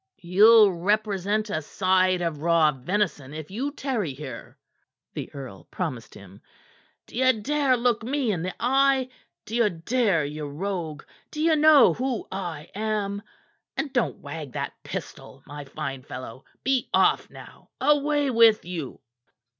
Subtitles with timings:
[0.17, 4.57] "Ye'll represent a side of raw venison if you tarry here,"
[5.13, 6.41] the earl promised him.
[7.05, 9.09] "D'ye dare look me in the eye?
[9.45, 11.03] D'ye dare, ye rogue?
[11.29, 13.21] D'ye know who I am?
[13.77, 16.45] And don't wag that pistol, my fine fellow!
[16.63, 17.69] Be off, now!
[17.79, 19.01] Away with you!"